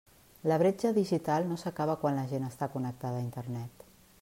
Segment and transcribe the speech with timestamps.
[0.51, 3.89] La bretxa digital no s'acaba quan la gent està connectada a Internet.